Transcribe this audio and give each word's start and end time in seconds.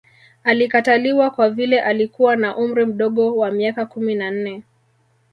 Alikataliwa 0.43 1.31
kwa 1.31 1.49
vile 1.49 1.81
alikuwa 1.81 2.35
na 2.35 2.57
umri 2.57 2.85
mdogo 2.85 3.37
wa 3.37 3.51
miaka 3.51 3.85
kumi 3.85 4.15
na 4.15 4.31
nne 4.31 4.63